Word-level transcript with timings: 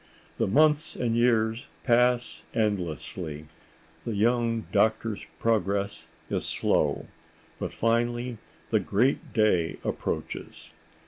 The 0.39 0.47
months 0.47 0.95
and 0.95 1.15
years 1.15 1.67
pass 1.83 2.41
endlessly—a 2.55 4.09
young 4.09 4.65
doctor's 4.71 5.27
progress 5.37 6.07
is 6.27 6.43
slow. 6.43 7.05
But 7.59 7.71
finally 7.71 8.39
the 8.71 8.79
great 8.79 9.31
day 9.31 9.77
approaches. 9.83 10.71